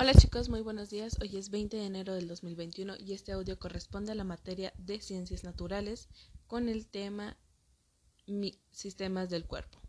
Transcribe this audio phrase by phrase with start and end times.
[0.00, 1.16] Hola chicos, muy buenos días.
[1.20, 5.00] Hoy es 20 de enero del 2021 y este audio corresponde a la materia de
[5.00, 6.08] ciencias naturales
[6.46, 7.36] con el tema
[8.70, 9.80] sistemas del cuerpo.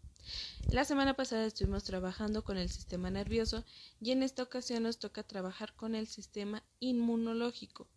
[0.72, 3.64] La semana pasada estuvimos trabajando con el sistema nervioso
[4.02, 7.88] y en esta ocasión nos toca trabajar con el sistema inmunológico.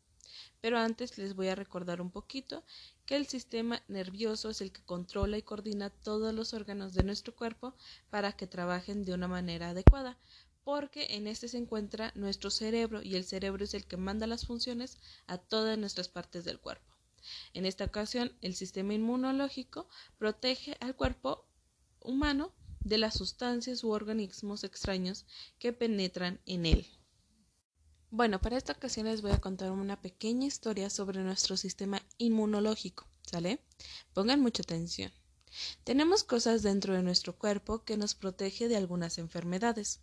[0.61, 2.63] Pero antes les voy a recordar un poquito
[3.07, 7.35] que el sistema nervioso es el que controla y coordina todos los órganos de nuestro
[7.35, 7.75] cuerpo
[8.11, 10.19] para que trabajen de una manera adecuada,
[10.65, 14.47] porque en este se encuentra nuestro cerebro y el cerebro es el que manda las
[14.47, 16.97] funciones a todas nuestras partes del cuerpo.
[17.53, 21.47] En esta ocasión, el sistema inmunológico protege al cuerpo
[22.01, 25.25] humano de las sustancias u organismos extraños
[25.59, 26.87] que penetran en él.
[28.11, 33.07] Bueno, para esta ocasión les voy a contar una pequeña historia sobre nuestro sistema inmunológico,
[33.23, 33.61] ¿sale?
[34.13, 35.13] Pongan mucha atención.
[35.85, 40.01] Tenemos cosas dentro de nuestro cuerpo que nos protege de algunas enfermedades.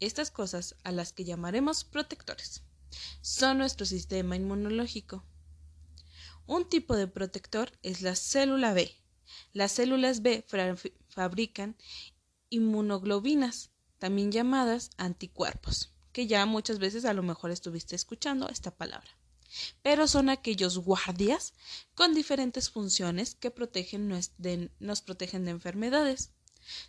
[0.00, 2.62] Estas cosas, a las que llamaremos protectores,
[3.20, 5.24] son nuestro sistema inmunológico.
[6.46, 8.94] Un tipo de protector es la célula B.
[9.52, 10.44] Las células B
[11.08, 11.76] fabrican
[12.48, 19.08] inmunoglobinas, también llamadas anticuerpos que ya muchas veces a lo mejor estuviste escuchando esta palabra.
[19.82, 21.54] Pero son aquellos guardias
[21.94, 26.32] con diferentes funciones que protegen nos protegen de enfermedades.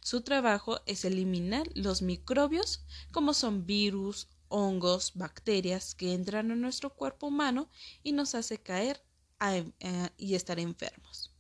[0.02, 6.94] Su trabajo es eliminar los microbios como son virus, hongos, bacterias que entran en nuestro
[6.94, 7.70] cuerpo humano
[8.04, 9.04] y nos hace caer
[10.18, 11.32] y estar enfermos.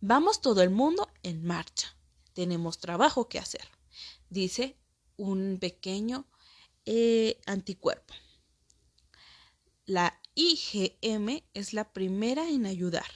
[0.00, 1.96] Vamos todo el mundo en marcha.
[2.34, 3.66] Tenemos trabajo que hacer,
[4.28, 4.76] dice
[5.16, 6.26] un pequeño
[6.84, 8.14] eh, anticuerpo.
[9.86, 13.10] La IgM es la primera en ayudar.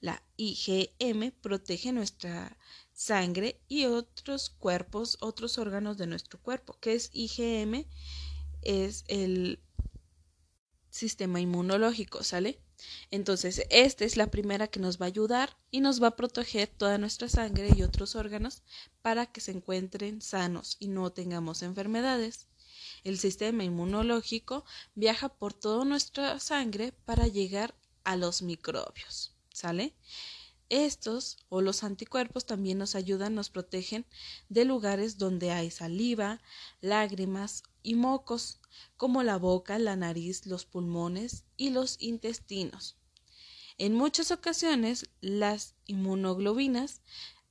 [0.00, 2.58] La IgM protege nuestra
[2.94, 6.78] sangre y otros cuerpos, otros órganos de nuestro cuerpo.
[6.80, 7.86] ¿Qué es IgM?
[8.62, 9.60] Es el
[10.90, 12.60] sistema inmunológico, ¿sale?
[13.10, 16.68] Entonces, esta es la primera que nos va a ayudar y nos va a proteger
[16.68, 18.62] toda nuestra sangre y otros órganos
[19.02, 22.48] para que se encuentren sanos y no tengamos enfermedades.
[23.02, 24.64] El sistema inmunológico
[24.94, 27.74] viaja por toda nuestra sangre para llegar
[28.04, 29.34] a los microbios.
[29.52, 29.94] ¿Sale?
[30.70, 34.06] Estos o los anticuerpos también nos ayudan, nos protegen
[34.48, 36.40] de lugares donde hay saliva,
[36.80, 38.60] lágrimas y mocos,
[38.96, 42.96] como la boca, la nariz, los pulmones y los intestinos.
[43.76, 47.02] En muchas ocasiones, las inmunoglobinas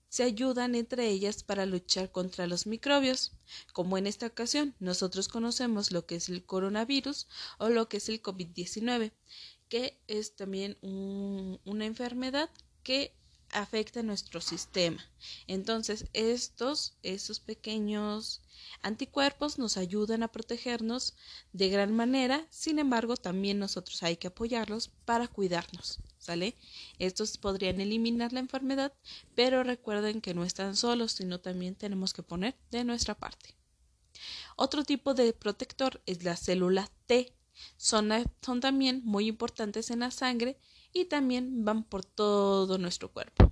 [0.10, 3.32] se ayudan entre ellas para luchar contra los microbios,
[3.74, 8.10] como en esta ocasión nosotros conocemos lo que es el coronavirus o lo que es
[8.10, 9.12] el COVID-19,
[9.70, 12.50] que es también una enfermedad
[12.84, 13.16] que
[13.52, 15.04] afecta nuestro sistema.
[15.48, 18.42] Entonces, estos, estos pequeños
[18.82, 21.16] anticuerpos nos ayudan a protegernos
[21.52, 26.00] de gran manera, sin embargo, también nosotros hay que apoyarlos para cuidarnos.
[26.24, 26.56] ¿sale?
[27.00, 28.94] Estos podrían eliminar la enfermedad,
[29.36, 33.56] pero recuerden que no están solos, sino también tenemos que poner de nuestra parte.
[34.56, 37.36] Otro tipo de protector es la célula T.
[37.78, 38.10] Son,
[38.42, 40.58] son también muy importantes en la sangre
[40.94, 43.52] y también van por todo nuestro cuerpo.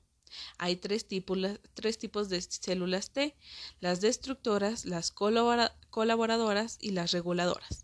[0.58, 3.36] Hay tres tipos, de células T,
[3.82, 7.84] las destructoras, las colaboradoras y las reguladoras.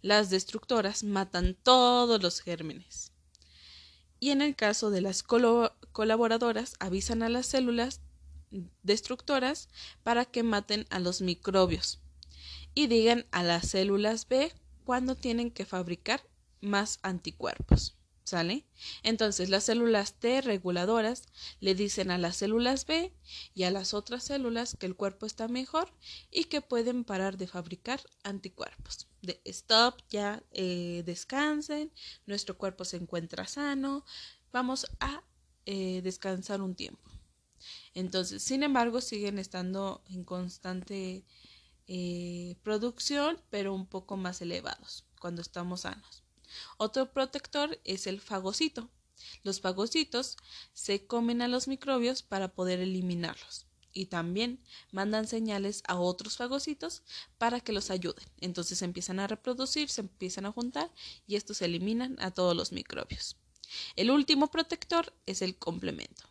[0.00, 3.12] Las destructoras matan todos los gérmenes
[4.24, 8.00] y en el caso de las colaboradoras avisan a las células
[8.82, 9.68] destructoras
[10.02, 12.00] para que maten a los microbios
[12.74, 14.50] y digan a las células B
[14.84, 16.22] cuando tienen que fabricar
[16.62, 17.98] más anticuerpos.
[18.24, 18.64] ¿Sale?
[19.02, 21.24] Entonces las células T reguladoras
[21.60, 23.12] le dicen a las células B
[23.54, 25.92] y a las otras células que el cuerpo está mejor
[26.30, 29.08] y que pueden parar de fabricar anticuerpos.
[29.20, 31.92] De stop, ya eh, descansen,
[32.24, 34.06] nuestro cuerpo se encuentra sano,
[34.52, 35.22] vamos a
[35.66, 37.10] eh, descansar un tiempo.
[37.92, 41.24] Entonces, sin embargo, siguen estando en constante
[41.86, 46.23] eh, producción, pero un poco más elevados cuando estamos sanos.
[46.76, 48.90] Otro protector es el fagocito.
[49.42, 50.36] Los fagocitos
[50.72, 54.60] se comen a los microbios para poder eliminarlos y también
[54.90, 57.02] mandan señales a otros fagocitos
[57.38, 58.24] para que los ayuden.
[58.40, 60.90] Entonces empiezan a reproducir, se empiezan a juntar
[61.26, 63.36] y estos eliminan a todos los microbios.
[63.96, 66.24] El último protector es el complemento.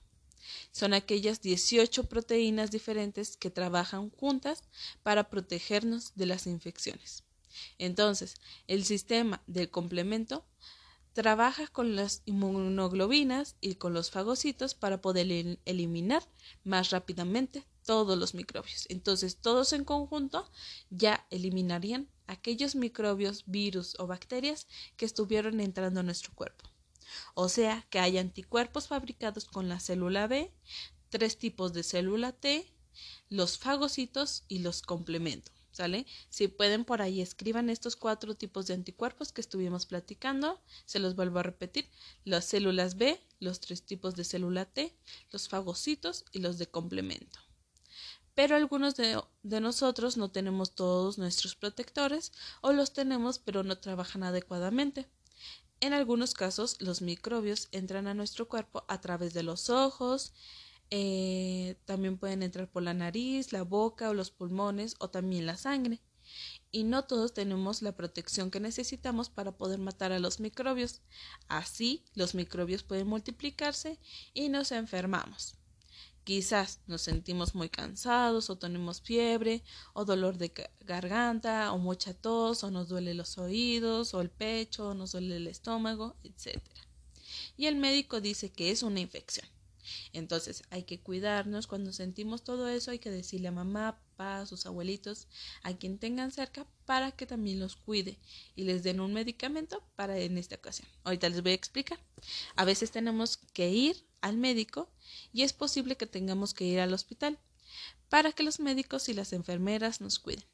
[0.72, 4.64] Son aquellas 18 proteínas diferentes que trabajan juntas
[5.02, 7.24] para protegernos de las infecciones.
[7.78, 8.36] Entonces,
[8.68, 10.46] el sistema del complemento
[11.14, 16.24] trabaja con las inmunoglobinas y con los fagocitos para poder eliminar
[16.64, 18.86] más rápidamente todos los microbios.
[18.90, 20.50] Entonces, todos en conjunto
[20.90, 24.68] ya eliminarían aquellos microbios, virus o bacterias
[24.98, 26.70] que estuvieron entrando a nuestro cuerpo.
[27.36, 30.52] O sea que hay anticuerpos fabricados con la célula B,
[31.10, 32.74] tres tipos de célula T,
[33.30, 35.54] los fagocitos y los complementos.
[35.74, 36.06] ¿Sale?
[36.30, 40.62] Si pueden por ahí escriban estos cuatro tipos de anticuerpos que estuvimos platicando.
[40.86, 41.90] Se los vuelvo a repetir.
[42.25, 44.96] Las células B, los tres tipos de célula T,
[45.31, 47.40] los fagocitos y los de complemento.
[48.36, 53.80] Pero algunos de, de nosotros no tenemos todos nuestros protectores o los tenemos pero no
[53.80, 55.10] trabajan adecuadamente.
[55.80, 60.34] En algunos casos los microbios entran a nuestro cuerpo a través de los ojos,
[60.89, 65.57] eh, también pueden entrar por la nariz, la boca o los pulmones o también la
[65.57, 66.01] sangre.
[66.71, 71.01] Y no todos tenemos la protección que necesitamos para poder matar a los microbios.
[71.47, 74.00] Así, los microbios pueden multiplicarse
[74.33, 75.56] y nos enfermamos.
[76.24, 79.62] Quizás nos sentimos muy cansados o tenemos fiebre
[79.94, 84.89] o dolor de garganta o mucha tos o nos duele los oídos o el pecho
[84.89, 86.62] o nos duele el estómago, etc.
[87.57, 89.47] Y el médico dice que es una infección.
[90.13, 94.45] Entonces hay que cuidarnos cuando sentimos todo eso, hay que decirle a mamá, papá, a
[94.45, 95.27] sus abuelitos,
[95.63, 98.19] a quien tengan cerca para que también los cuide
[98.56, 100.88] y les den un medicamento para en esta ocasión.
[101.04, 102.00] Ahorita les voy a explicar.
[102.56, 104.89] A veces tenemos que ir al médico
[105.33, 107.39] y es posible que tengamos que ir al hospital
[108.09, 110.45] para que los médicos y las enfermeras nos cuiden.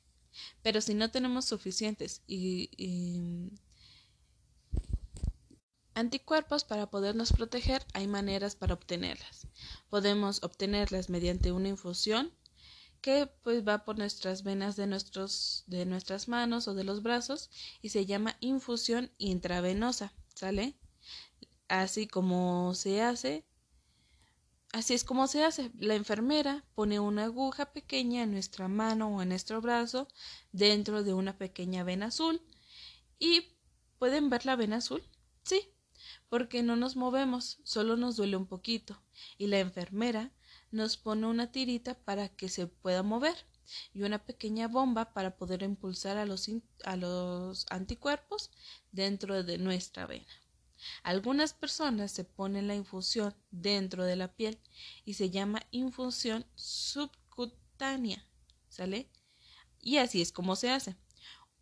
[0.63, 3.51] Pero si no tenemos suficientes y, y
[5.99, 9.47] Anticuerpos para podernos proteger hay maneras para obtenerlas.
[9.89, 12.31] Podemos obtenerlas mediante una infusión
[13.01, 17.49] que pues va por nuestras venas de nuestros de nuestras manos o de los brazos
[17.81, 20.77] y se llama infusión intravenosa, ¿sale?
[21.67, 23.45] Así como se hace
[24.71, 25.69] Así es como se hace.
[25.77, 30.07] La enfermera pone una aguja pequeña en nuestra mano o en nuestro brazo
[30.53, 32.41] dentro de una pequeña vena azul.
[33.19, 33.57] ¿Y
[33.97, 35.03] pueden ver la vena azul?
[35.43, 35.73] Sí,
[36.29, 39.01] porque no nos movemos, solo nos duele un poquito,
[39.37, 40.31] y la enfermera
[40.71, 43.35] nos pone una tirita para que se pueda mover
[43.93, 46.49] y una pequeña bomba para poder impulsar a los,
[46.83, 48.51] a los anticuerpos
[48.91, 50.27] dentro de nuestra vena.
[51.03, 54.59] Algunas personas se ponen la infusión dentro de la piel
[55.05, 58.25] y se llama infusión subcutánea,
[58.69, 59.09] ¿sale?
[59.81, 60.95] Y así es como se hace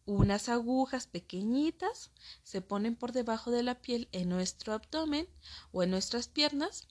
[0.08, 2.12] unas agujas pequeñitas
[2.42, 5.28] se ponen por debajo de la piel en nuestro abdomen
[5.74, 6.88] o en nuestras piernas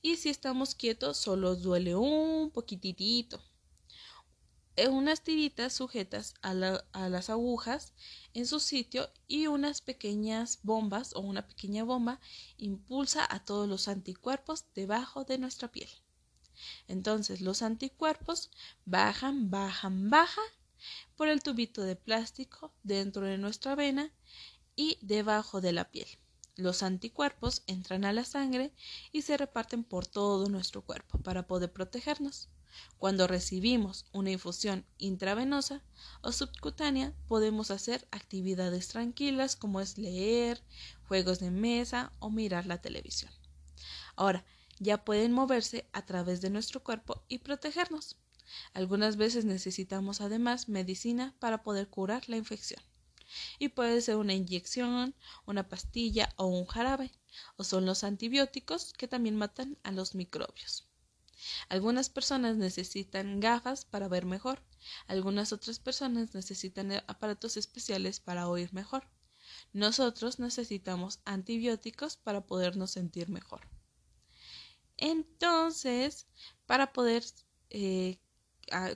[0.00, 3.42] y si estamos quietos solo duele un poquitito.
[4.76, 6.50] Eh, unas tiritas sujetas a,
[6.92, 7.92] a las agujas
[8.32, 12.20] en su sitio y unas pequeñas bombas o una pequeña bomba
[12.56, 15.90] impulsa a todos los anticuerpos debajo de nuestra piel.
[16.88, 18.50] Entonces los anticuerpos
[18.86, 20.44] bajan, bajan, bajan
[21.16, 24.12] por el tubito de plástico dentro de nuestra vena
[24.74, 26.08] y debajo de la piel.
[26.56, 28.72] Los anticuerpos entran a la sangre
[29.12, 32.48] y se reparten por todo nuestro cuerpo para poder protegernos.
[32.98, 35.82] Cuando recibimos una infusión intravenosa
[36.22, 40.62] o subcutánea, podemos hacer actividades tranquilas como es leer,
[41.08, 43.32] juegos de mesa o mirar la televisión.
[44.14, 44.44] Ahora,
[44.78, 48.16] ya pueden moverse a través de nuestro cuerpo y protegernos.
[48.72, 52.82] Algunas veces necesitamos además medicina para poder curar la infección.
[53.58, 55.14] Y puede ser una inyección,
[55.46, 57.12] una pastilla o un jarabe,
[57.56, 60.88] o son los antibióticos que también matan a los microbios.
[61.68, 64.62] Algunas personas necesitan gafas para ver mejor,
[65.06, 69.08] algunas otras personas necesitan aparatos especiales para oír mejor.
[69.72, 73.68] Nosotros necesitamos antibióticos para podernos sentir mejor.
[74.96, 76.26] Entonces,
[76.66, 77.24] para poder
[77.70, 78.18] eh,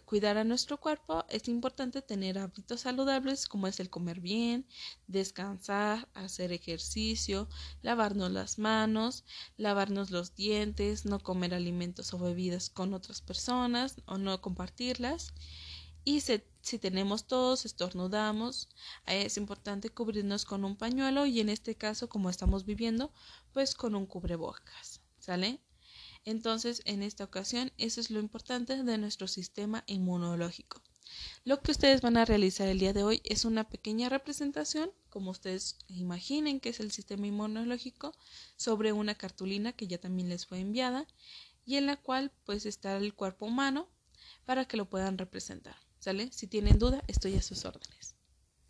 [0.05, 4.67] cuidar a nuestro cuerpo es importante tener hábitos saludables como es el comer bien,
[5.07, 7.49] descansar, hacer ejercicio,
[7.83, 9.25] lavarnos las manos,
[9.57, 15.33] lavarnos los dientes, no comer alimentos o bebidas con otras personas o no compartirlas.
[16.05, 18.69] Y si tenemos tos, estornudamos,
[19.07, 23.13] es importante cubrirnos con un pañuelo y en este caso, como estamos viviendo,
[23.53, 25.01] pues con un cubrebocas.
[25.19, 25.61] ¿Sale?
[26.25, 30.83] Entonces, en esta ocasión, eso es lo importante de nuestro sistema inmunológico.
[31.45, 35.31] Lo que ustedes van a realizar el día de hoy es una pequeña representación, como
[35.31, 38.15] ustedes imaginen que es el sistema inmunológico,
[38.57, 41.07] sobre una cartulina que ya también les fue enviada
[41.65, 43.89] y en la cual pues está el cuerpo humano
[44.45, 45.77] para que lo puedan representar.
[45.99, 46.33] ¿Sale?
[46.33, 48.20] Si tienen duda, estoy a sus órdenes.